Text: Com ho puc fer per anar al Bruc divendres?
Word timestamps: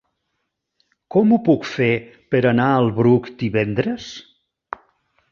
Com 1.15 1.33
ho 1.35 1.37
puc 1.49 1.67
fer 1.71 1.89
per 2.35 2.41
anar 2.51 2.65
al 2.77 2.89
Bruc 3.01 3.29
divendres? 3.43 4.07